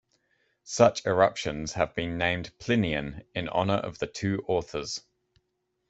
[0.63, 4.99] Such eruptions have been named Plinian in honour of the two authors.